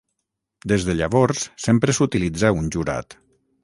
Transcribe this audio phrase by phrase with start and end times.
[0.71, 3.23] Des de llavors, sempre s'utilitza un jurat.